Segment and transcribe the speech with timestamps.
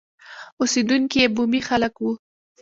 [0.59, 2.11] اوسېدونکي یې بومي خلک وو.